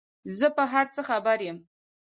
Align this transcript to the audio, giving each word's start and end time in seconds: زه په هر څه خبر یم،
زه 0.37 0.47
په 0.57 0.63
هر 0.73 0.85
څه 0.93 1.01
خبر 1.09 1.37
یم، 1.47 1.57